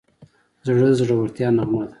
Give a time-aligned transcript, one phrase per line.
[0.67, 1.87] زړه د زړورتیا نغمه ده.